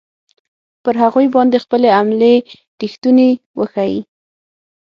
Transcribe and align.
پر 0.83 0.95
هغوی 1.03 1.27
باندې 1.35 1.57
خپلې 1.65 1.87
حملې 1.97 2.33
ریښتوني 2.81 3.29
وښیي. 3.57 3.99